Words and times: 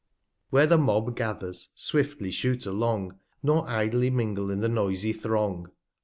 50 0.45 0.47
Where 0.49 0.65
the 0.65 0.77
Mob 0.79 1.15
gathers, 1.15 1.69
swiftly 1.75 2.31
shoot 2.31 2.65
along, 2.65 3.19
Nor 3.43 3.69
idly 3.69 4.09
mingle 4.09 4.49
in 4.49 4.59
the 4.59 4.67
noisy 4.67 5.13
Throng. 5.13 5.69